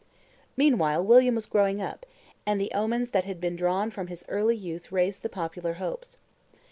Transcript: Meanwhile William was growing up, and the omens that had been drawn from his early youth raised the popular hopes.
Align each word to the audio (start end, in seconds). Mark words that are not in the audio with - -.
Meanwhile 0.57 1.03
William 1.05 1.35
was 1.35 1.45
growing 1.45 1.79
up, 1.79 2.07
and 2.43 2.59
the 2.59 2.71
omens 2.71 3.11
that 3.11 3.25
had 3.25 3.39
been 3.39 3.55
drawn 3.55 3.91
from 3.91 4.07
his 4.07 4.25
early 4.27 4.55
youth 4.55 4.91
raised 4.91 5.21
the 5.21 5.29
popular 5.29 5.73
hopes. 5.73 6.17